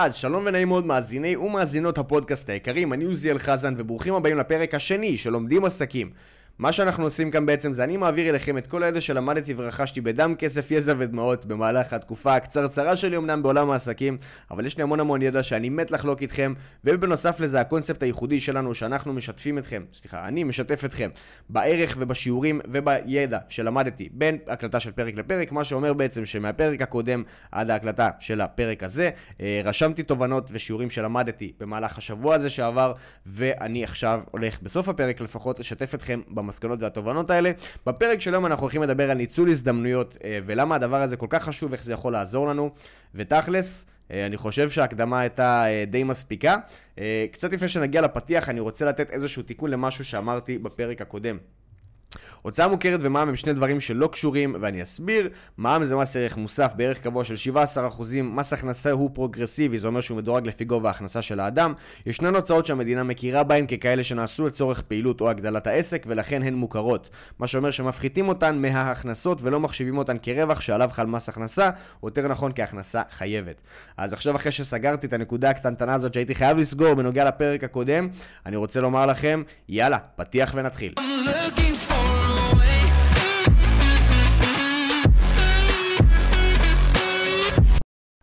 [0.00, 5.16] אז שלום ונעים מאוד מאזיני ומאזינות הפודקאסט היקרים, אני עוזיאל חזן וברוכים הבאים לפרק השני
[5.18, 6.10] של לומדים עסקים.
[6.58, 10.34] מה שאנחנו עושים כאן בעצם זה אני מעביר אליכם את כל הידע שלמדתי ורכשתי בדם,
[10.38, 14.18] כסף, יזע ודמעות במהלך התקופה הקצרצרה שלי אמנם בעולם העסקים,
[14.50, 18.74] אבל יש לי המון המון ידע שאני מת לחלוק איתכם, ובנוסף לזה הקונספט הייחודי שלנו
[18.74, 21.10] שאנחנו משתפים אתכם, סליחה, אני משתף אתכם
[21.48, 27.22] בערך ובשיעורים ובידע שלמדתי בין הקלטה של פרק לפרק, מה שאומר בעצם שמהפרק הקודם
[27.52, 32.92] עד ההקלטה של הפרק הזה, אה, רשמתי תובנות ושיעורים שלמדתי במהלך השבוע הזה שעבר,
[33.26, 37.50] ואני עכשיו הולך בסוף הפרק לפחות לשתף אתכם המסקנות והתובנות האלה.
[37.86, 41.44] בפרק של היום אנחנו הולכים לדבר על ניצול הזדמנויות אה, ולמה הדבר הזה כל כך
[41.44, 42.70] חשוב, איך זה יכול לעזור לנו.
[43.14, 46.56] ותכלס, אה, אני חושב שההקדמה הייתה אה, די מספיקה.
[47.32, 51.38] קצת לפני שנגיע לפתיח, אני רוצה לתת איזשהו תיקון למשהו שאמרתי בפרק הקודם.
[52.42, 55.28] הוצאה מוכרת ומע"מ הם שני דברים שלא קשורים, ואני אסביר.
[55.56, 57.56] מע"מ זה מס ערך מוסף בערך קבוע של 17%,
[58.22, 61.72] מס הכנסה הוא פרוגרסיבי, זה אומר שהוא מדורג לפי גובה ההכנסה של האדם.
[62.06, 67.10] ישנן הוצאות שהמדינה מכירה בהן ככאלה שנעשו לצורך פעילות או הגדלת העסק, ולכן הן מוכרות.
[67.38, 71.70] מה שאומר שמפחיתים אותן מההכנסות ולא מחשיבים אותן כרווח שעליו חל מס הכנסה,
[72.02, 73.60] או יותר נכון כהכנסה חייבת.
[73.96, 78.08] אז עכשיו אחרי שסגרתי את הנקודה הקטנטנה הזאת שהייתי חייב לסגור בנוגע לפרק הקודם,
[78.46, 80.94] אני רוצה לומר לכם, יאללה, פתיח ונתחיל.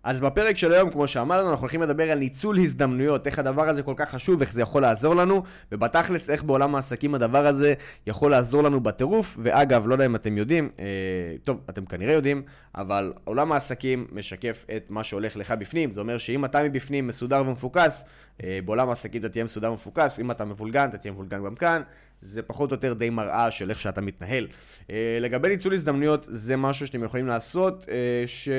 [0.06, 3.84] אז בפרק של היום, כמו שאמרנו, אנחנו הולכים לדבר על ניצול הזדמנויות, איך הדבר הזה
[3.84, 7.74] כל כך חשוב, איך זה יכול לעזור לנו, ובתכלס, איך בעולם העסקים הדבר הזה
[8.08, 9.38] יכול לעזור לנו בטירוף.
[9.44, 10.86] ואגב, לא יודע אם אתם יודעים, אה,
[11.44, 12.42] טוב, אתם כנראה יודעים,
[12.76, 15.94] אבל עולם העסקים משקף את מה שהולך לך בפנים.
[15.94, 18.06] זה אומר שאם אתה מבפנים מסודר ומפוקס,
[18.44, 21.82] אה, בעולם העסקים אתה תהיה מסודר ומפוקס, אם אתה מבולגן, אתה תהיה מבולגן גם כאן.
[22.26, 24.48] זה פחות או יותר די מראה של איך שאתה מתנהל.
[24.82, 27.88] Uh, לגבי ניצול הזדמנויות, זה משהו שאתם יכולים לעשות, uh,
[28.28, 28.50] ש...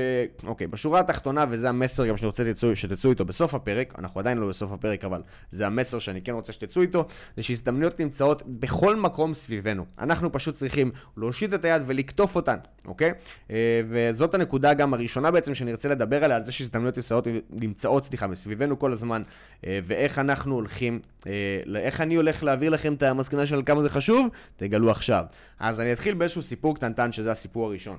[0.47, 4.39] אוקיי, בשורה התחתונה, וזה המסר גם שאני רוצה שתצאו, שתצאו איתו בסוף הפרק, אנחנו עדיין
[4.39, 7.05] לא בסוף הפרק, אבל זה המסר שאני כן רוצה שתצאו איתו,
[7.37, 9.85] זה שהזדמנויות נמצאות בכל מקום סביבנו.
[9.99, 13.13] אנחנו פשוט צריכים להושיט את היד ולקטוף אותן, אוקיי?
[13.49, 13.53] Uh,
[13.91, 18.27] וזאת הנקודה גם הראשונה בעצם שאני ארצה לדבר עליה, על זה שהזדמנויות נמצאות, נמצאות סליחה,
[18.27, 19.23] מסביבנו כל הזמן,
[19.63, 21.01] ואיך אנחנו הולכים,
[21.77, 25.25] איך אני הולך להעביר לכם את המסקנה של של כמה זה חשוב, תגלו עכשיו.
[25.59, 27.99] אז אני אתחיל באיזשהו סיפור קטנטן, שזה הסיפור הראשון.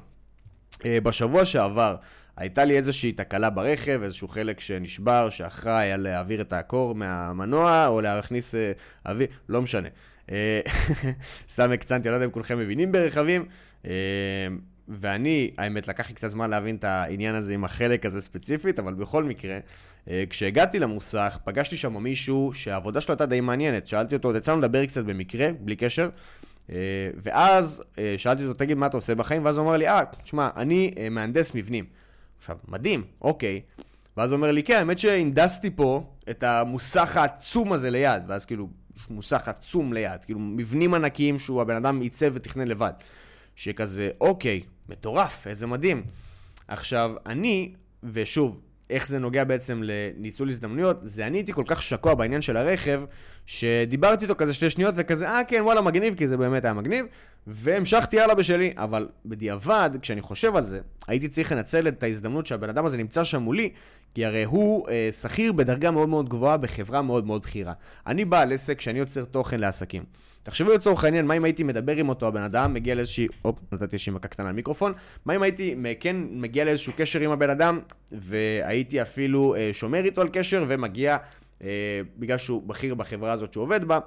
[0.85, 1.95] אה, בשבוע שעבר
[2.37, 8.01] הייתה לי איזושהי תקלה ברכב, איזשהו חלק שנשבר, שאחראי על להעביר את הקור מהמנוע, או
[8.01, 8.71] להכניס אה,
[9.05, 9.87] אוויר, לא משנה.
[10.31, 10.61] אה,
[11.49, 13.45] סתם הקצנתי, אני לא יודע אם כולכם מבינים ברכבים.
[14.89, 18.93] ואני, האמת, לקח לי קצת זמן להבין את העניין הזה עם החלק הזה ספציפית, אבל
[18.93, 19.59] בכל מקרה,
[20.09, 23.87] אה, כשהגעתי למוסך, פגשתי שם מישהו שהעבודה שלו הייתה די מעניינת.
[23.87, 26.09] שאלתי אותו, יצאנו לדבר קצת במקרה, בלי קשר,
[26.71, 26.75] אה,
[27.23, 29.45] ואז אה, שאלתי אותו, תגיד, מה אתה עושה בחיים?
[29.45, 31.85] ואז הוא אמר לי, אה, תשמע, אני מהנדס מבנים.
[32.39, 33.61] עכשיו, מדהים, אוקיי.
[34.17, 38.23] ואז הוא אומר לי, כן, האמת שהנדסתי פה את המוסך העצום הזה ליד.
[38.27, 38.69] ואז כאילו,
[39.09, 42.91] מוסך עצום ליד, כאילו מבנים ענקיים שהוא הבן אדם עיצב ותכנן לבד.
[43.55, 46.03] שכזה, אוקיי, מטורף, איזה מדהים.
[46.67, 48.59] עכשיו, אני, ושוב,
[48.89, 53.03] איך זה נוגע בעצם לניצול הזדמנויות, זה אני הייתי כל כך שקוע בעניין של הרכב,
[53.45, 57.05] שדיברתי איתו כזה שתי שניות וכזה, אה כן, וואלה, מגניב, כי זה באמת היה מגניב,
[57.47, 58.73] והמשכתי הלאה בשלי.
[58.77, 63.23] אבל בדיעבד, כשאני חושב על זה, הייתי צריך לנצל את ההזדמנות שהבן אדם הזה נמצא
[63.23, 63.69] שם מולי,
[64.13, 67.73] כי הרי הוא אה, שכיר בדרגה מאוד מאוד גבוהה בחברה מאוד מאוד בכירה.
[68.07, 70.03] אני בעל עסק שאני יוצר תוכן לעסקים.
[70.47, 73.95] תחשבו לצורך העניין, מה אם הייתי מדבר עם אותו הבן אדם, מגיע לאיזושהי, הופ, נתתי
[73.95, 74.93] איזושהי מכה קטנה למיקרופון,
[75.25, 77.79] מה אם הייתי כן מגיע לאיזשהו קשר עם הבן אדם,
[78.11, 81.17] והייתי אפילו אה, שומר איתו על קשר, ומגיע,
[81.63, 83.99] אה, בגלל שהוא בכיר בחברה הזאת שהוא עובד בה,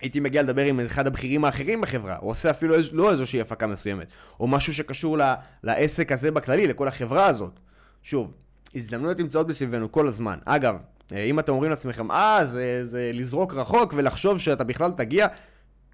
[0.00, 3.66] הייתי מגיע לדבר עם אחד הבכירים האחרים בחברה, או עושה אפילו איז, לא איזושהי הפקה
[3.66, 4.06] מסוימת,
[4.40, 7.60] או משהו שקשור ל, לעסק הזה בכללי, לכל החברה הזאת.
[8.02, 8.32] שוב,
[8.74, 10.38] הזדמנויות נמצאות בסביבנו כל הזמן.
[10.44, 10.76] אגב,
[11.12, 15.26] אה, אם אתם אומרים לעצמכם, אה, זה, זה לזרוק רחוק ולחשוב שאתה בכלל תגיע,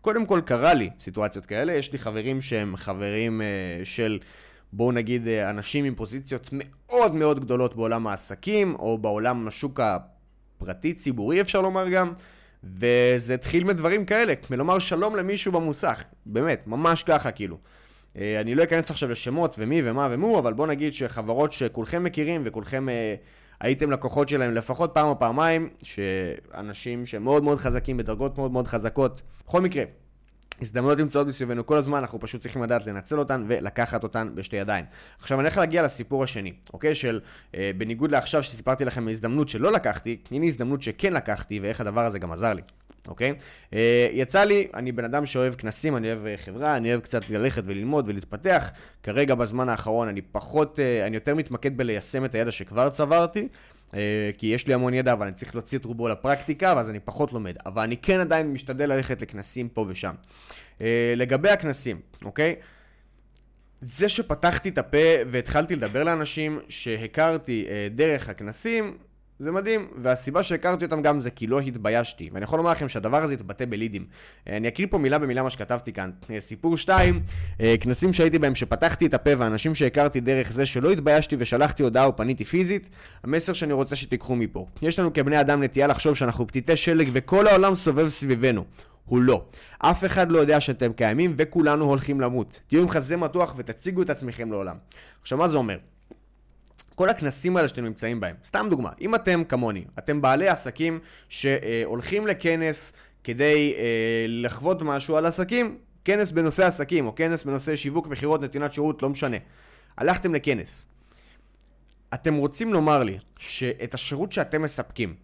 [0.03, 4.19] קודם כל קרה לי סיטואציות כאלה, יש לי חברים שהם חברים uh, של,
[4.73, 11.41] בואו נגיד, uh, אנשים עם פוזיציות מאוד מאוד גדולות בעולם העסקים, או בעולם השוק הפרטי-ציבורי
[11.41, 12.13] אפשר לומר גם,
[12.65, 17.59] וזה התחיל מדברים כאלה, מלומר שלום למישהו במוסך, באמת, ממש ככה כאילו.
[18.13, 22.43] Uh, אני לא אכנס עכשיו לשמות ומי ומה ומו, אבל בואו נגיד שחברות שכולכם מכירים
[22.45, 22.87] וכולכם...
[23.63, 29.23] הייתם לקוחות שלהם לפחות פעם או פעמיים, שאנשים שמאוד מאוד חזקים, בדרגות מאוד מאוד חזקות.
[29.47, 29.85] בכל מקרה,
[30.61, 34.85] הזדמנויות נמצאות בסביבנו כל הזמן, אנחנו פשוט צריכים לדעת לנצל אותן ולקחת אותן בשתי ידיים.
[35.19, 36.95] עכשיו אני הולך להגיע לסיפור השני, אוקיי?
[36.95, 37.21] של
[37.55, 42.19] אה, בניגוד לעכשיו שסיפרתי לכם הזדמנות שלא לקחתי, הנה הזדמנות שכן לקחתי ואיך הדבר הזה
[42.19, 42.63] גם עזר לי.
[43.09, 43.35] אוקיי?
[43.71, 43.75] Uh,
[44.13, 47.63] יצא לי, אני בן אדם שאוהב כנסים, אני אוהב אה, חברה, אני אוהב קצת ללכת
[47.67, 48.71] וללמוד ולהתפתח.
[49.03, 53.49] כרגע בזמן האחרון אני פחות, uh, אני יותר מתמקד בליישם את הידע שכבר צברתי.
[54.39, 57.33] כי יש לי המון ידע, אבל אני צריך להוציא את רובו לפרקטיקה, ואז אני פחות
[57.33, 57.57] לומד.
[57.67, 60.15] אבל אני כן עדיין משתדל ללכת לכנסים פה ושם.
[61.17, 62.55] לגבי הכנסים, אוקיי?
[63.81, 64.99] זה שפתחתי את הפה
[65.31, 68.99] והתחלתי לדבר לאנשים שהכרתי דרך הכנסים,
[69.43, 72.31] זה מדהים, והסיבה שהכרתי אותם גם זה כי לא התביישתי.
[72.33, 74.07] ואני יכול לומר לכם שהדבר הזה התבטא בלידים.
[74.49, 76.11] אה, אני אקריא פה מילה במילה מה שכתבתי כאן.
[76.31, 77.23] אה, סיפור 2,
[77.61, 82.05] אה, כנסים שהייתי בהם שפתחתי את הפה ואנשים שהכרתי דרך זה שלא התביישתי ושלחתי הודעה
[82.05, 82.89] או פניתי פיזית,
[83.23, 84.67] המסר שאני רוצה שתיקחו מפה.
[84.83, 88.65] יש לנו כבני אדם נטייה לחשוב שאנחנו פתיתי שלג וכל העולם סובב סביבנו.
[89.05, 89.45] הוא לא.
[89.79, 92.61] אף אחד לא יודע שאתם קיימים וכולנו הולכים למות.
[92.67, 94.77] תהיו עם חזה מתוח ותציגו את עצמכם לעולם.
[95.23, 95.77] עכשיו מה זה אומר?
[96.95, 98.37] כל הכנסים האלה שאתם נמצאים בהם.
[98.45, 100.99] סתם דוגמה, אם אתם כמוני, אתם בעלי עסקים
[101.29, 102.93] שהולכים לכנס
[103.25, 108.73] כדי אה, לחוות משהו על עסקים, כנס בנושא עסקים, או כנס בנושא שיווק, מכירות, נתינת
[108.73, 109.37] שירות, לא משנה.
[109.97, 110.89] הלכתם לכנס.
[112.15, 115.15] אתם רוצים לומר לי שאת השירות שאתם מספקים,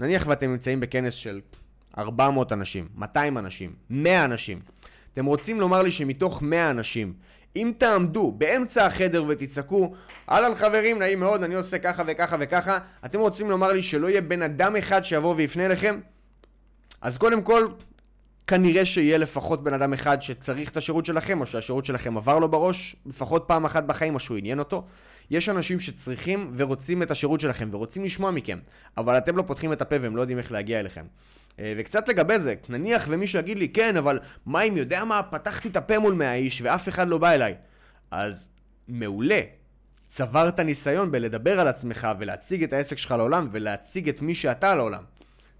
[0.00, 1.40] נניח ואתם נמצאים בכנס של
[1.98, 4.60] 400 אנשים, 200 אנשים, 100 אנשים,
[5.12, 7.14] אתם רוצים לומר לי שמתוך 100 אנשים,
[7.56, 9.94] אם תעמדו באמצע החדר ותצעקו,
[10.30, 14.20] אהלן חברים, נעים מאוד, אני עושה ככה וככה וככה, אתם רוצים לומר לי שלא יהיה
[14.20, 16.00] בן אדם אחד שיבוא ויפנה אליכם?
[17.00, 17.68] אז קודם כל,
[18.46, 22.48] כנראה שיהיה לפחות בן אדם אחד שצריך את השירות שלכם, או שהשירות שלכם עבר לו
[22.48, 24.84] בראש, לפחות פעם אחת בחיים, או שהוא עניין אותו.
[25.30, 28.58] יש אנשים שצריכים ורוצים את השירות שלכם, ורוצים לשמוע מכם,
[28.96, 31.04] אבל אתם לא פותחים את הפה והם לא יודעים איך להגיע אליכם.
[31.58, 35.68] אה, וקצת לגבי זה, נניח ומישהו יגיד לי, כן, אבל מה אם יודע מה, פתחתי
[35.68, 37.54] את הפה מול 100 איש ואף אחד לא בא אליי.
[38.10, 38.54] אז
[38.88, 39.40] מעולה.
[40.08, 45.02] צברת ניסיון בלדבר על עצמך ולהציג את העסק שלך לעולם ולהציג את מי שאתה לעולם.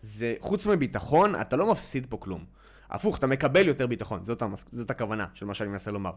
[0.01, 2.45] זה, חוץ מביטחון, אתה לא מפסיד פה כלום.
[2.91, 4.65] הפוך, אתה מקבל יותר ביטחון, זאת, המס...
[4.73, 6.13] זאת הכוונה של מה שאני מנסה לומר.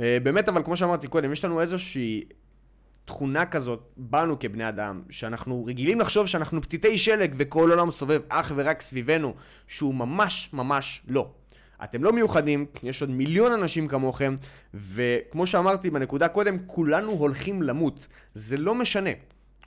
[0.00, 2.24] אה, באמת, אבל כמו שאמרתי קודם, יש לנו איזושהי
[3.04, 8.52] תכונה כזאת בנו כבני אדם, שאנחנו רגילים לחשוב שאנחנו פתיתי שלג וכל עולם סובב אך
[8.56, 9.34] ורק סביבנו,
[9.66, 11.30] שהוא ממש ממש לא.
[11.84, 14.36] אתם לא מיוחדים, יש עוד מיליון אנשים כמוכם,
[14.74, 18.06] וכמו שאמרתי בנקודה קודם, כולנו הולכים למות.
[18.34, 19.10] זה לא משנה.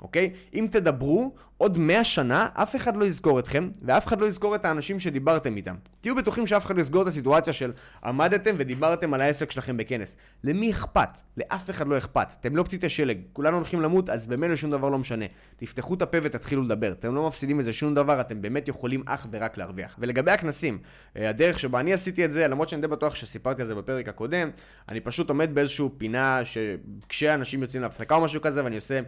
[0.01, 0.33] אוקיי?
[0.53, 4.65] אם תדברו, עוד מאה שנה אף אחד לא יזכור אתכם, ואף אחד לא יזכור את
[4.65, 5.75] האנשים שדיברתם איתם.
[6.01, 7.71] תהיו בטוחים שאף אחד לא יזכור את הסיטואציה של
[8.05, 10.17] עמדתם ודיברתם על העסק שלכם בכנס.
[10.43, 11.09] למי אכפת?
[11.37, 12.27] לאף אחד לא אכפת.
[12.39, 15.25] אתם לא פתיתי שלג, כולנו הולכים למות, אז במילא שום דבר לא משנה.
[15.55, 16.91] תפתחו את הפה ותתחילו לדבר.
[16.91, 19.95] אתם לא מפסידים מזה שום דבר, אתם באמת יכולים אך ורק להרוויח.
[19.99, 20.77] ולגבי הכנסים,
[21.17, 24.09] אה, הדרך שבה אני עשיתי את זה, למרות שאני די בטוח שסיפרתי על זה בפרק
[24.09, 24.49] הקודם,
[24.89, 28.99] אני פשוט עומד באיזשהו פינה שכשאנשים יוצאים להפסקה או משהו כזה, ואני עושה...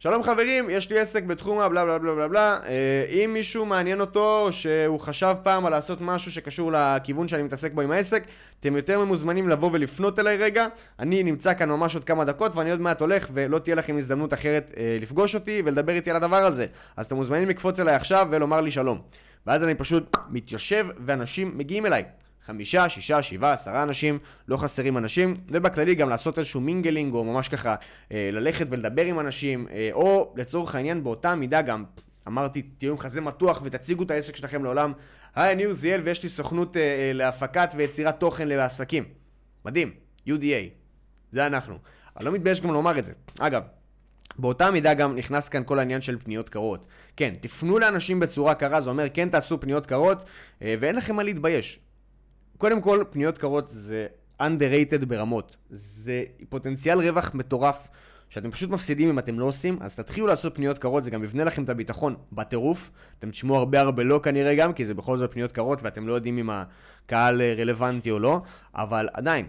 [0.00, 2.58] שלום חברים, יש לי עסק בתחום הבלה בלה בלה בלה בלה.
[2.66, 7.72] אה, אם מישהו מעניין אותו שהוא חשב פעם על לעשות משהו שקשור לכיוון שאני מתעסק
[7.72, 8.24] בו עם העסק
[8.60, 10.66] אתם יותר ממוזמנים לבוא ולפנות אליי רגע.
[10.98, 14.34] אני נמצא כאן ממש עוד כמה דקות ואני עוד מעט הולך ולא תהיה לכם הזדמנות
[14.34, 16.66] אחרת אה, לפגוש אותי ולדבר איתי על הדבר הזה.
[16.96, 19.00] אז אתם מוזמנים לקפוץ אליי עכשיו ולומר לי שלום.
[19.46, 22.04] ואז אני פשוט מתיישב ואנשים מגיעים אליי
[22.48, 24.18] חמישה, שישה, שבעה, עשרה אנשים,
[24.48, 27.74] לא חסרים אנשים, ובכללי גם לעשות איזשהו mingling, או ממש ככה
[28.12, 31.84] אה, ללכת ולדבר עם אנשים, אה, או לצורך העניין באותה מידה גם,
[32.28, 34.92] אמרתי, תהיו עם חזה מתוח ותציגו את העסק שלכם לעולם.
[35.34, 39.04] היי, אני עוזיאל ויש לי סוכנות אה, אה, להפקת ויצירת תוכן לעסקים.
[39.64, 39.90] מדהים,
[40.28, 40.68] UDA,
[41.32, 41.78] זה אנחנו.
[42.16, 43.12] אני לא מתבייש גם לומר את זה.
[43.38, 43.62] אגב,
[44.38, 46.86] באותה מידה גם נכנס כאן כל העניין של פניות קרות.
[47.16, 50.24] כן, תפנו לאנשים בצורה קרה, זה אומר כן תעשו פניות קרות,
[50.62, 51.80] אה, ואין לכם מה להתבייש.
[52.58, 54.06] קודם כל, פניות קרות זה
[54.42, 55.56] underrated ברמות.
[55.70, 57.88] זה פוטנציאל רווח מטורף,
[58.28, 61.44] שאתם פשוט מפסידים אם אתם לא עושים, אז תתחילו לעשות פניות קרות, זה גם יבנה
[61.44, 62.90] לכם את הביטחון בטירוף.
[63.18, 66.12] אתם תשמעו הרבה הרבה לא כנראה גם, כי זה בכל זאת פניות קרות ואתם לא
[66.12, 68.42] יודעים אם הקהל רלוונטי או לא,
[68.74, 69.46] אבל עדיין,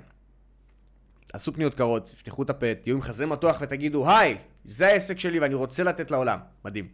[1.26, 5.40] תעשו פניות קרות, תפתחו את הפה, תהיו עם חזה מתוח ותגידו, היי, זה העסק שלי
[5.40, 6.40] ואני רוצה לתת לעולם.
[6.66, 6.88] מדהים.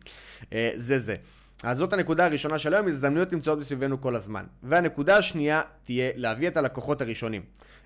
[0.53, 1.15] אה, זה זה.
[1.65, 4.45] אז זאת הנקודה הראשונה של היום, הזדמנויות נמצאות מסביבנו כל הזמן.
[4.63, 7.41] והנקודה השנייה תהיה להביא את הלקוחות הראשונים.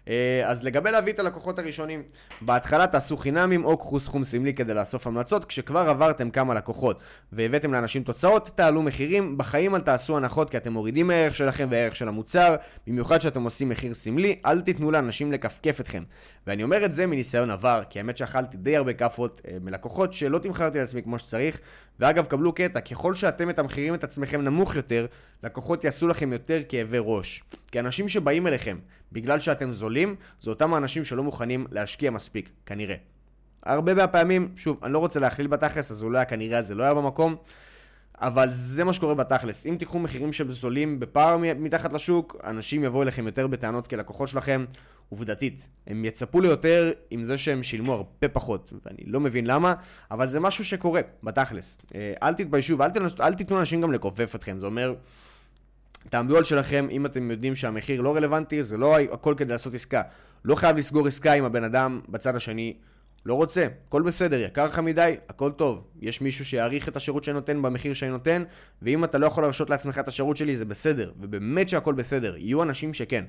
[0.08, 2.04] אה, אז לגבי להביא את הלקוחות הראשונים,
[2.42, 7.00] בהתחלה תעשו חינמים או קחו סכום סמלי כדי לאסוף המלצות, כשכבר עברתם כמה לקוחות
[7.32, 11.96] והבאתם לאנשים תוצאות, תעלו מחירים, בחיים אל תעשו הנחות כי אתם מורידים מהערך שלכם והערך
[11.96, 12.56] של המוצר,
[12.88, 16.04] במיוחד שאתם עושים מחיר סמלי, אל תיתנו לאנשים לכפכף אתכם.
[16.48, 20.40] ואני אומר את זה מניסיון עבר, כי האמת שאכלתי די הרבה כאפות אה, מלקוחות שלא
[20.40, 21.60] תמכרתי לעצמי כמו שצריך,
[22.00, 25.06] ואגב, קבלו קטע, ככל שאתם מתמחרים את עצמכם נמוך יותר,
[25.44, 27.44] לקוחות יעשו לכם יותר כאבי ראש.
[27.72, 28.78] כי אנשים שבאים אליכם
[29.12, 32.96] בגלל שאתם זולים, זה אותם האנשים שלא מוכנים להשקיע מספיק, כנראה.
[33.64, 37.36] הרבה מהפעמים, שוב, אני לא רוצה להכליל בתכלס, אז אולי כנראה הזה לא היה במקום,
[38.22, 39.66] אבל זה מה שקורה בתכלס.
[39.66, 44.66] אם תיקחו מחירים שהם זולים בפער מתחת לשוק, אנשים יבואו אליכם יותר בטענות כלקוחות שלכם,
[45.10, 45.68] עובדתית.
[45.88, 49.74] הם יצפו ליותר עם זה שהם שילמו הרבה פחות, ואני לא מבין למה,
[50.12, 51.78] אבל זה משהו שקורה, בתכלס.
[51.96, 52.78] אה, אל תתביישו
[53.20, 54.94] ואל תיתנו לאנשים גם לכופף אתכם, זה אומר...
[56.10, 60.02] תעמדו על שלכם, אם אתם יודעים שהמחיר לא רלוונטי, זה לא הכל כדי לעשות עסקה.
[60.46, 62.74] לא חייב לסגור עסקה עם הבן אדם בצד השני.
[63.26, 65.84] לא רוצה, הכל בסדר, יקר לך מדי, הכל טוב.
[66.02, 68.44] יש מישהו שיעריך את השירות שאני נותן במחיר שאני נותן,
[68.82, 72.38] ואם אתה לא יכול להרשות לעצמך את השירות שלי, זה בסדר, ובאמת שהכל בסדר.
[72.38, 73.26] יהיו אנשים שכן.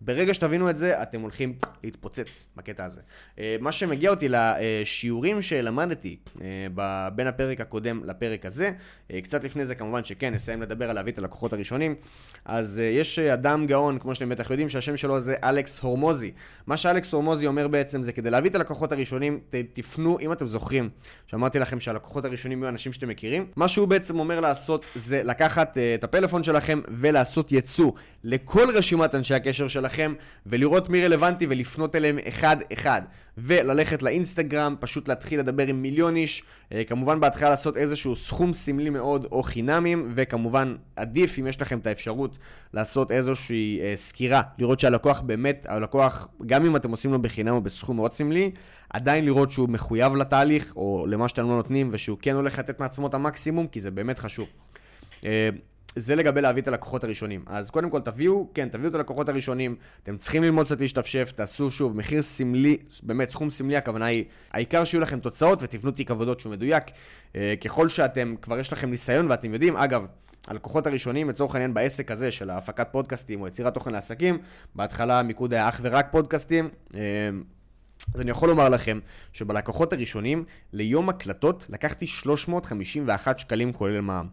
[0.00, 3.00] ברגע שתבינו את זה, אתם הולכים להתפוצץ בקטע הזה.
[3.38, 8.70] אה, מה שמגיע אותי לשיעורים שלמדתי אה, בין הפרק הקודם לפרק הזה,
[9.12, 11.94] אה, קצת לפני זה כמובן שכן, נסיים לדבר על להביא את הלקוחות הראשונים.
[12.44, 16.32] אז יש אדם גאון, כמו שאתם בטח יודעים, שהשם שלו זה אלכס הורמוזי.
[16.66, 19.40] מה שאלכס הורמוזי אומר בעצם זה כדי להביא את הלקוחות הראשונים,
[19.72, 20.88] תפנו, אם אתם זוכרים,
[21.26, 25.78] שאמרתי לכם שהלקוחות הראשונים יהיו אנשים שאתם מכירים, מה שהוא בעצם אומר לעשות זה לקחת
[25.94, 27.92] את הפלאפון שלכם ולעשות ייצוא
[28.24, 29.85] לכל רשימת אנשי הקשר שלכם.
[29.88, 30.14] שלכם
[30.46, 33.02] ולראות מי רלוונטי ולפנות אליהם אחד-אחד.
[33.38, 36.42] וללכת לאינסטגרם, פשוט להתחיל לדבר עם מיליון איש.
[36.72, 41.78] אה, כמובן בהתחלה לעשות איזשהו סכום סמלי מאוד או חינמים, וכמובן עדיף אם יש לכם
[41.78, 42.38] את האפשרות
[42.72, 47.60] לעשות איזושהי אה, סקירה, לראות שהלקוח באמת, הלקוח, גם אם אתם עושים לו בחינם או
[47.60, 48.50] בסכום מאוד סמלי,
[48.90, 53.06] עדיין לראות שהוא מחויב לתהליך או למה שאתם לא נותנים, ושהוא כן הולך לתת מעצמו
[53.06, 54.48] את המקסימום, כי זה באמת חשוב.
[55.96, 57.44] זה לגבי להביא את הלקוחות הראשונים.
[57.46, 61.70] אז קודם כל תביאו, כן, תביאו את הלקוחות הראשונים, אתם צריכים ללמוד קצת להשתפשף, תעשו
[61.70, 66.40] שוב, מחיר סמלי, באמת סכום סמלי, הכוונה היא, העיקר שיהיו לכם תוצאות ותבנו תיק עבודות
[66.40, 66.84] שהוא מדויק.
[67.36, 70.06] אה, ככל שאתם, כבר יש לכם ניסיון ואתם יודעים, אגב,
[70.46, 74.38] הלקוחות הראשונים, לצורך העניין בעסק הזה של הפקת פודקאסטים או יצירת תוכן לעסקים,
[74.74, 76.68] בהתחלה המיקוד היה אך ורק פודקאסטים.
[76.94, 77.00] אה,
[78.14, 78.98] אז אני יכול לומר לכם
[79.32, 84.26] שבלקוחות הראשונים, ליום הקלטות לקחתי 351 שקלים כולל מע"מ.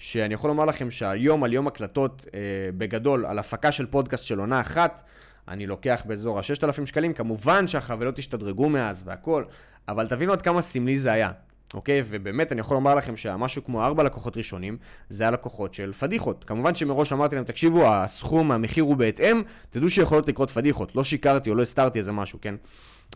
[0.00, 2.40] שאני יכול לומר לכם שהיום על יום הקלטות, אה,
[2.78, 5.02] בגדול, על הפקה של פודקאסט של עונה אחת,
[5.48, 7.12] אני לוקח באזור ה-6,000 שקלים.
[7.12, 9.44] כמובן שהחבילות השתדרגו מאז והכל,
[9.88, 11.30] אבל תבינו עד כמה סמלי זה היה.
[11.74, 12.02] אוקיי?
[12.08, 14.76] ובאמת, אני יכול לומר לכם שמשהו כמו ארבע לקוחות ראשונים,
[15.10, 16.44] זה הלקוחות של פדיחות.
[16.44, 20.96] כמובן שמראש אמרתי להם, תקשיבו, הסכום, המחיר הוא בהתאם, תדעו שיכולות לקרות פדיחות.
[20.96, 22.54] לא שיקרתי או לא הסתרתי איזה משהו, כן?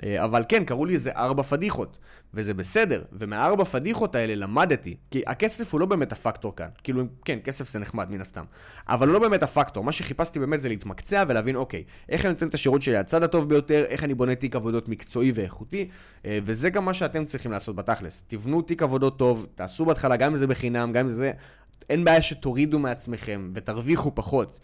[0.02, 1.98] אה, אבל כן, קראו לי איזה ארבע פדיחות,
[2.34, 7.38] וזה בסדר, ומהארבע פדיחות האלה למדתי, כי הכסף הוא לא באמת הפקטור כאן, כאילו, כן,
[7.44, 8.44] כסף זה נחמד מן הסתם,
[8.88, 12.48] אבל הוא לא באמת הפקטור, מה שחיפשתי באמת זה להתמקצע ולהבין, אוקיי, איך אני נותן
[12.48, 15.88] את השירות שלי הצד הטוב ביותר, איך אני בונה תיק עבודות מקצועי ואיכותי,
[16.26, 20.30] אה, וזה גם מה שאתם צריכים לעשות בתכלס, תבנו תיק עבודות טוב, תעשו בהתחלה, גם
[20.30, 21.32] אם זה בחינם, גם אם זה...
[21.90, 24.58] אין בעיה שתורידו מעצמכם ותרוויחו פחות.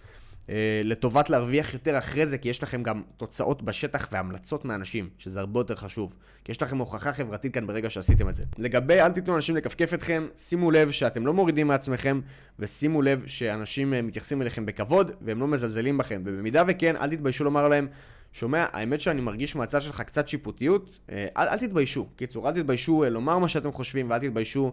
[0.48, 5.40] אה, לטובת להרוויח יותר אחרי זה, כי יש לכם גם תוצאות בשטח והמלצות מאנשים, שזה
[5.40, 6.14] הרבה יותר חשוב.
[6.44, 8.44] כי יש לכם הוכחה חברתית כאן ברגע שעשיתם את זה.
[8.58, 12.20] לגבי אל תיתנו אנשים לכפכף אתכם, שימו לב שאתם לא מורידים מעצמכם,
[12.58, 16.22] ושימו לב שאנשים אה, מתייחסים אליכם בכבוד, והם לא מזלזלים בכם.
[16.24, 17.88] ובמידה וכן, אל תתביישו לומר להם,
[18.32, 22.06] שומע, האמת שאני מרגיש מהצד שלך קצת שיפוטיות, אה, אל, אל תתביישו.
[22.16, 24.72] קיצור, אל תתביישו לומר מה שאתם חושבים, ואל תתביישו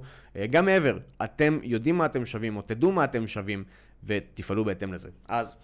[0.50, 0.98] גם מעבר.
[1.24, 3.64] אתם יודעים מה אתם שווים, או תדעו מה אתם שווים,
[4.04, 5.10] ותפעלו בהתאם לזה.
[5.28, 5.58] אז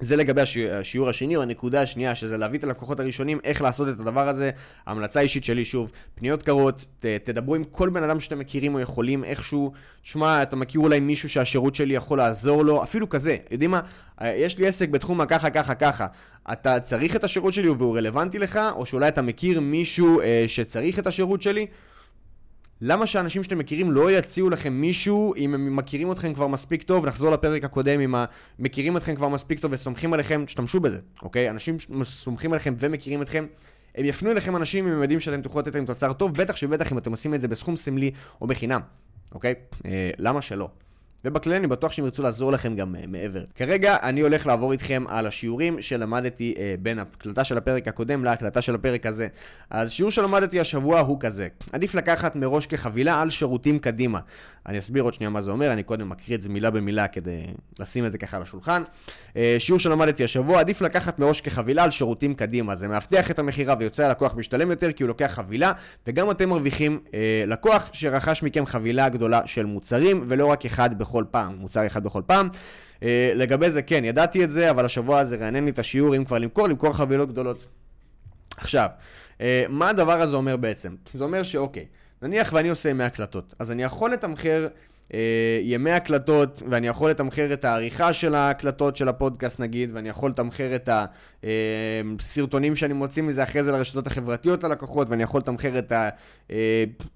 [0.00, 0.40] זה לגבי
[0.72, 4.50] השיעור השני, או הנקודה השנייה, שזה להביא את הלקוחות הראשונים, איך לעשות את הדבר הזה.
[4.86, 8.80] המלצה אישית שלי, שוב, פניות קרות, ת, תדברו עם כל בן אדם שאתם מכירים או
[8.80, 9.72] יכולים איכשהו.
[10.02, 13.36] שמע, אתה מכיר אולי מישהו שהשירות שלי יכול לעזור לו, אפילו כזה.
[13.50, 13.80] יודעים מה?
[14.22, 16.06] יש לי עסק בתחום הככה, ככה, ככה.
[16.52, 20.98] אתה צריך את השירות שלי והוא רלוונטי לך, או שאולי אתה מכיר מישהו אה, שצריך
[20.98, 21.66] את השירות שלי.
[22.80, 27.06] למה שאנשים שאתם מכירים לא יציעו לכם מישהו אם הם מכירים אתכם כבר מספיק טוב,
[27.06, 28.14] נחזור לפרק הקודם עם
[28.58, 31.50] המכירים אתכם כבר מספיק טוב וסומכים עליכם, תשתמשו בזה, אוקיי?
[31.50, 33.46] אנשים סומכים עליכם ומכירים אתכם,
[33.94, 36.92] הם יפנו אליכם אנשים אם הם יודעים שאתם תוכלו לתת להם תוצר טוב, בטח שבטח
[36.92, 38.80] אם אתם עושים את זה בסכום סמלי או בחינם,
[39.34, 39.54] אוקיי?
[39.86, 40.68] אה, למה שלא?
[41.26, 43.44] ובכללי אני בטוח שהם ירצו לעזור לכם גם uh, מעבר.
[43.54, 48.62] כרגע אני הולך לעבור איתכם על השיעורים שלמדתי uh, בין ההקלטה של הפרק הקודם להקלטה
[48.62, 49.26] של הפרק הזה.
[49.70, 54.18] אז שיעור שלמדתי השבוע הוא כזה, עדיף לקחת מראש כחבילה על שירותים קדימה.
[54.66, 57.40] אני אסביר עוד שנייה מה זה אומר, אני קודם מקריא את זה מילה במילה כדי
[57.78, 58.82] לשים את זה ככה על השולחן.
[59.32, 62.74] Uh, שיעור שלמדתי השבוע, עדיף לקחת מראש כחבילה על שירותים קדימה.
[62.74, 65.72] זה מאבטח את המכירה ויוצא הלקוח משתלם יותר כי הוא לוקח חבילה,
[66.06, 67.10] וגם אתם מרוויחים uh,
[67.46, 72.22] לקוח שרכש מכם חבילה גדולה של מוצרים, ולא רק אחד בכל פעם, מוצר אחד בכל
[72.26, 72.48] פעם.
[73.00, 73.04] Uh,
[73.34, 76.38] לגבי זה, כן, ידעתי את זה, אבל השבוע הזה רענן לי את השיעור, אם כבר
[76.38, 77.66] למכור, למכור חבילות גדולות.
[78.56, 78.88] עכשיו,
[79.38, 80.94] uh, מה הדבר הזה אומר בעצם?
[81.14, 81.86] זה אומר שאוקיי,
[82.22, 84.68] נניח ואני עושה ימי הקלטות, אז אני יכול לתמחר
[85.62, 90.76] ימי הקלטות, ואני יכול לתמחר את העריכה של ההקלטות של הפודקאסט נגיד, ואני יכול לתמחר
[90.76, 90.88] את
[92.18, 95.92] הסרטונים אה, שאני מוציא מזה אחרי זה לרשתות החברתיות ללקוחות, ואני יכול לתמחר את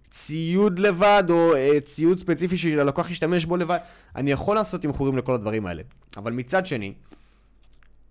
[0.09, 1.53] הציוד אה, לבד, או
[1.85, 3.79] ציוד ספציפי שהלקוח ישתמש בו לבד.
[4.17, 5.83] אני יכול לעשות תמחורים לכל הדברים האלה.
[6.17, 6.93] אבל מצד שני,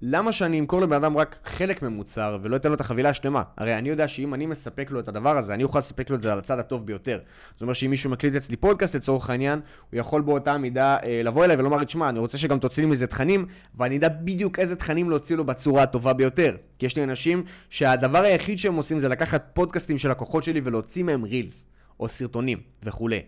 [0.01, 3.43] למה שאני אמכור לבן אדם רק חלק ממוצר ולא אתן לו את החבילה השלמה?
[3.57, 6.21] הרי אני יודע שאם אני מספק לו את הדבר הזה, אני אוכל לספק לו את
[6.21, 7.19] זה על הצד הטוב ביותר.
[7.53, 9.59] זאת אומרת שאם מישהו מקליט אצלי פודקאסט לצורך העניין,
[9.91, 13.07] הוא יכול באותה מידה אה, לבוא אליי ולומר, תשמע, אני רוצה שגם תוציא לי מזה
[13.07, 16.55] תכנים, ואני אדע בדיוק איזה תכנים להוציא לו בצורה הטובה ביותר.
[16.79, 21.03] כי יש לי אנשים שהדבר היחיד שהם עושים זה לקחת פודקאסטים של לקוחות שלי ולהוציא
[21.03, 21.65] מהם reels,
[21.99, 23.21] או סרטונים וכולי.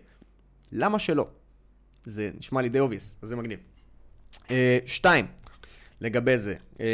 [0.72, 1.26] למה שלא?
[2.04, 3.58] זה נשמע לי די obvious, זה מגניב.
[4.50, 5.26] אה, שתיים,
[6.02, 6.54] לגבי זה.
[6.80, 6.84] אמ,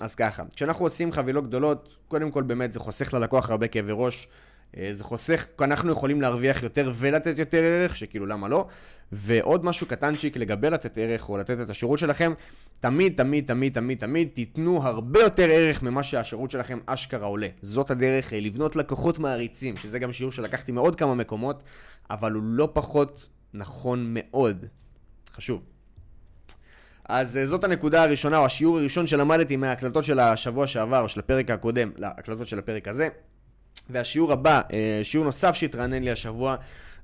[0.00, 4.28] אז ככה, כשאנחנו עושים חבילות גדולות, קודם כל באמת זה חוסך ללקוח הרבה כאבי ראש.
[4.76, 8.66] אה, זה חוסך, אנחנו יכולים להרוויח יותר ולתת יותר ערך, שכאילו למה לא.
[9.12, 12.32] ועוד משהו קטנצ'יק לגבי לתת ערך או לתת את השירות שלכם,
[12.80, 17.48] תמיד, תמיד, תמיד, תמיד, תמיד תיתנו הרבה יותר ערך ממה שהשירות שלכם אשכרה עולה.
[17.62, 21.62] זאת הדרך אה, לבנות לקוחות מעריצים, שזה גם שיעור שלקחתי מעוד כמה מקומות,
[22.10, 24.66] אבל הוא לא פחות נכון מאוד.
[25.32, 25.73] חשוב.
[27.08, 31.20] אז אה, זאת הנקודה הראשונה, או השיעור הראשון שלמדתי מההקלטות של השבוע שעבר, או של
[31.20, 33.08] הפרק הקודם, להקלטות של הפרק הזה.
[33.90, 36.56] והשיעור הבא, אה, שיעור נוסף שהתרענן לי השבוע,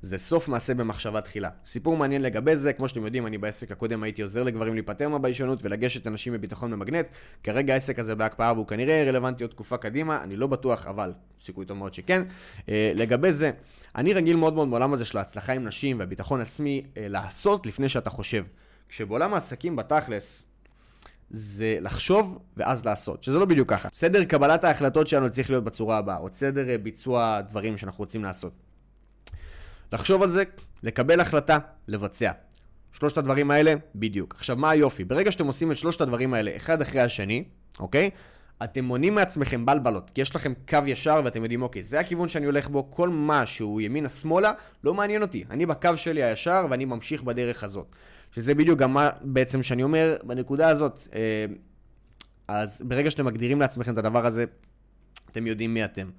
[0.02, 1.48] זה סוף מעשה במחשבה תחילה.
[1.66, 5.64] סיפור מעניין לגבי זה, כמו שאתם יודעים, אני בעסק הקודם הייתי עוזר לגברים להיפטר מהביישנות
[5.64, 7.06] ולגשת אנשים בביטחון במגנט.
[7.42, 11.66] כרגע העסק הזה בהקפאה והוא כנראה רלוונטי עוד תקופה קדימה, אני לא בטוח, אבל סיכוי
[11.66, 12.22] טוב מאוד שכן.
[12.68, 13.50] אה, לגבי זה,
[13.96, 18.10] אני רגיל מאוד מאוד בעולם הזה של ההצלחה עם נשים והביטחון עצמי, לעשות לפני שאתה
[18.10, 18.44] חושב.
[18.90, 20.46] כשבעולם העסקים בתכלס,
[21.30, 23.88] זה לחשוב ואז לעשות, שזה לא בדיוק ככה.
[23.94, 28.24] סדר קבלת ההחלטות שלנו צריך להיות בצורה הבאה, או סדר אה, ביצוע דברים שאנחנו רוצים
[28.24, 28.52] לעשות.
[29.92, 30.42] לחשוב על זה,
[30.82, 32.30] לקבל החלטה, לבצע.
[32.92, 34.34] שלושת הדברים האלה, בדיוק.
[34.38, 35.04] עכשיו, מה היופי?
[35.04, 37.44] ברגע שאתם עושים את שלושת הדברים האלה אחד אחרי השני,
[37.80, 38.10] אוקיי?
[38.64, 42.46] אתם מונים מעצמכם בלבלות, כי יש לכם קו ישר ואתם יודעים, אוקיי, זה הכיוון שאני
[42.46, 44.52] הולך בו, כל מה שהוא ימינה-שמאלה,
[44.84, 45.44] לא מעניין אותי.
[45.50, 47.86] אני בקו שלי הישר ואני ממשיך בדרך הזאת.
[48.32, 51.08] שזה בדיוק גם מה בעצם שאני אומר בנקודה הזאת.
[51.14, 51.46] אה,
[52.48, 54.44] אז ברגע שאתם מגדירים לעצמכם את הדבר הזה,
[55.30, 56.10] אתם יודעים מי אתם.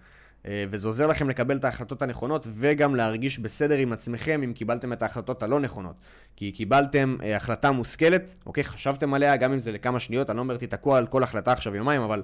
[0.45, 4.93] אה, וזה עוזר לכם לקבל את ההחלטות הנכונות וגם להרגיש בסדר עם עצמכם אם קיבלתם
[4.93, 5.95] את ההחלטות הלא נכונות.
[6.35, 10.41] כי קיבלתם אה, החלטה מושכלת, אוקיי, חשבתם עליה, גם אם זה לכמה שניות, אני לא
[10.41, 12.23] אומר תתקעו על כל החלטה עכשיו יומיים, אבל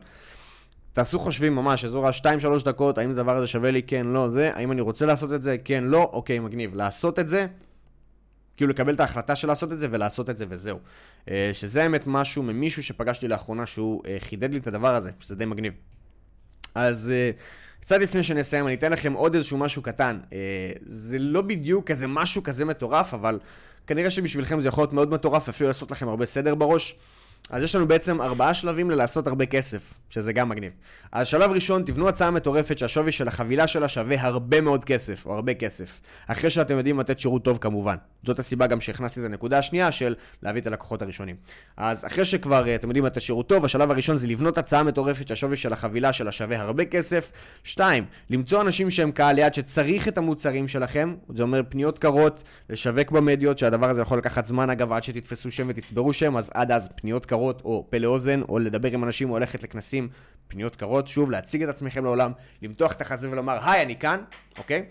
[0.93, 4.71] תעשו חושבים ממש, אזור ה-2-3 דקות, האם הדבר הזה שווה לי, כן, לא, זה, האם
[4.71, 6.75] אני רוצה לעשות את זה, כן, לא, אוקיי, מגניב.
[6.75, 7.47] לעשות את זה,
[8.57, 10.79] כאילו לקבל את ההחלטה של לעשות את זה ולעשות את זה וזהו.
[11.29, 15.35] אה, שזה האמת משהו ממישהו שפגשתי לאחרונה שהוא אה, חידד לי את הדבר הזה, שזה
[15.35, 15.73] די מגניב.
[16.75, 17.31] אז אה,
[17.79, 20.19] קצת לפני שנסיים, אני אתן לכם עוד איזשהו משהו קטן.
[20.85, 23.39] זה לא בדיוק כזה משהו כזה מטורף, אבל
[23.87, 26.95] כנראה שבשבילכם זה יכול להיות מאוד מטורף, אפילו לעשות לכם הרבה סדר בראש.
[27.49, 30.71] אז יש לנו בעצם ארבעה שלבים ללעשות הרבה כסף, שזה גם מגניב.
[31.11, 35.33] אז שלב ראשון, תבנו הצעה מטורפת שהשווי של החבילה שלה שווה הרבה מאוד כסף, או
[35.33, 36.01] הרבה כסף.
[36.27, 37.95] אחרי שאתם יודעים לתת שירות טוב כמובן.
[38.23, 41.35] זאת הסיבה גם שהכנסתי את הנקודה השנייה של להביא את הלקוחות הראשונים.
[41.77, 45.27] אז אחרי שכבר אה, אתם יודעים לתת שירות טוב, השלב הראשון זה לבנות הצעה מטורפת
[45.27, 47.31] שהשווי של החבילה שלה שווה הרבה כסף.
[47.63, 53.11] שתיים, למצוא אנשים שהם קהל יעד שצריך את המוצרים שלכם, זה אומר פניות קרות, לשווק
[53.11, 56.89] במדיות, שהדבר הזה יכול לקחת זמן אגב עד שתתפסו שם ותצברו שם, אז עד אז
[56.95, 60.09] פניות קרות או פה לאוזן, או לדבר עם אנשים או ללכת לכנסים,
[60.47, 64.19] פניות קרות, שוב, להציג את עצמכם לעולם, למתוח את החזה ולומר, היי, אני כאן,
[64.57, 64.85] אוקיי?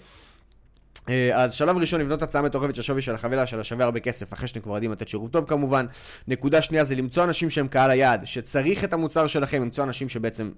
[1.09, 4.49] אה, אז שלב ראשון לבנות הצעה מטורפת שהשווי של החבילה שלה שווה הרבה כסף אחרי
[4.49, 5.87] שאתם כבר יודעים לתת שירות טוב כמובן.
[6.29, 10.51] נקודה שנייה זה למצוא אנשים שהם קהל היעד, שצריך את המוצר שלכם, למצוא אנשים שבעצם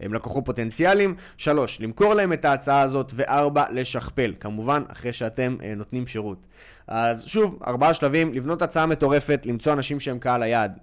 [0.00, 1.14] הם לקוחות פוטנציאליים.
[1.36, 3.12] שלוש, למכור להם את ההצעה הזאת.
[3.16, 4.34] וארבע, לשכפל.
[4.40, 6.46] כמובן, אחרי שאתם אה, נותנים שירות.
[6.88, 10.78] אז שוב, ארבעה שלבים, לבנות הצעה מטורפת, למצוא אנשים שהם קהל היעד.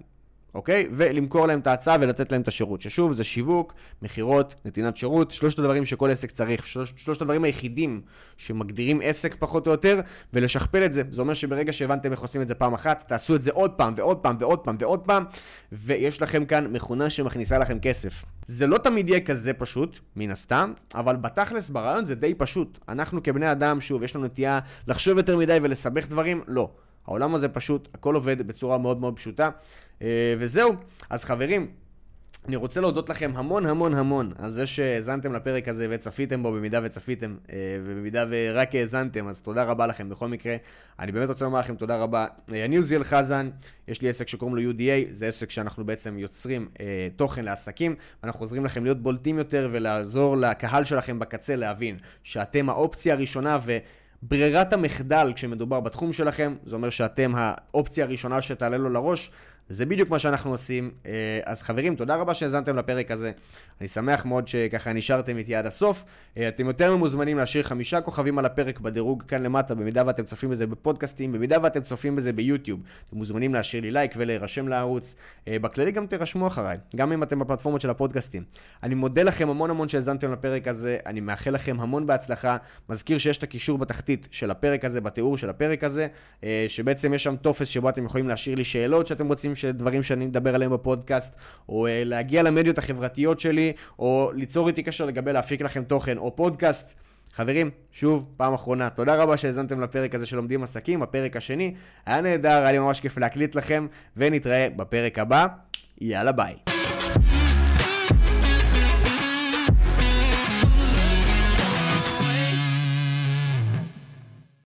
[0.58, 0.88] אוקיי?
[0.92, 2.80] ולמכור להם את ההצעה ולתת להם את השירות.
[2.80, 8.00] ששוב, זה שיווק, מכירות, נתינת שירות, שלושת הדברים שכל עסק צריך, שלוש, שלושת הדברים היחידים
[8.36, 10.00] שמגדירים עסק פחות או יותר,
[10.32, 11.02] ולשכפל את זה.
[11.10, 13.94] זה אומר שברגע שהבנתם איך עושים את זה פעם אחת, תעשו את זה עוד פעם
[13.96, 15.24] ועוד פעם ועוד פעם ועוד פעם,
[15.72, 18.24] ויש לכם כאן מכונה שמכניסה לכם כסף.
[18.46, 22.78] זה לא תמיד יהיה כזה פשוט, מן הסתם, אבל בתכלס ברעיון זה די פשוט.
[22.88, 26.70] אנחנו כבני אדם, שוב, יש לנו נטייה לחשוב יותר מדי ולסבך דברים, לא.
[27.06, 29.50] העולם הזה פשוט, הכל עובד בצורה מאוד מאוד פשוטה.
[30.02, 30.74] אה, וזהו,
[31.10, 31.66] אז חברים,
[32.48, 36.80] אני רוצה להודות לכם המון המון המון על זה שהאזנתם לפרק הזה וצפיתם בו במידה
[36.82, 40.56] וצפיתם אה, ובמידה ורק האזנתם, אז תודה רבה לכם בכל מקרה.
[40.98, 42.26] אני באמת רוצה לומר לכם תודה רבה.
[42.52, 43.50] אה, אני עוזיאל חזן,
[43.88, 48.40] יש לי עסק שקוראים לו UDA, זה עסק שאנחנו בעצם יוצרים אה, תוכן לעסקים, ואנחנו
[48.40, 53.78] עוזרים לכם להיות בולטים יותר ולעזור לקהל שלכם בקצה להבין שאתם האופציה הראשונה ו...
[54.22, 59.30] ברירת המחדל כשמדובר בתחום שלכם, זה אומר שאתם האופציה הראשונה שתעלה לו לראש,
[59.70, 60.90] זה בדיוק מה שאנחנו עושים.
[61.06, 63.32] אה, אז חברים, תודה רבה שהאזנתם לפרק הזה.
[63.80, 66.04] אני שמח מאוד שככה נשארתם איתי עד הסוף.
[66.36, 70.50] אה, אתם יותר ממוזמנים להשאיר חמישה כוכבים על הפרק בדירוג כאן למטה, במידה ואתם צופים
[70.50, 72.80] בזה בפודקאסטים, במידה ואתם צופים בזה ביוטיוב.
[73.08, 75.16] אתם מוזמנים להשאיר לי לייק ולהירשם לערוץ.
[75.48, 78.42] אה, בכללי גם תירשמו אחריי, גם אם אתם בפלטפורמות של הפודקאסטים.
[78.82, 82.56] אני מודה לכם המון המון שהאזנתם לפרק הזה, אני מאחל לכם המון בהצלחה.
[82.88, 86.06] מזכיר שיש את הקישור בתחתית של הפרק הזה, בתיאור של הפרק הזה,
[86.68, 90.54] שבעצם יש שם טופס שבו אתם יכולים להשאיר לי שאלות שאתם רוצים, דברים שאני מדבר
[90.54, 93.72] עליהם בפודקאסט, או להגיע למדיות החברתיות שלי.
[93.98, 96.94] או ליצור איתי קשר לגבי להפיק לכם תוכן, או פודקאסט.
[97.32, 101.74] חברים, שוב, פעם אחרונה, תודה רבה שהאזנתם לפרק הזה של לומדים עסקים, הפרק השני.
[102.06, 105.46] היה נהדר, היה לי ממש כיף להקליט לכם, ונתראה בפרק הבא.
[106.00, 106.77] יאללה ביי.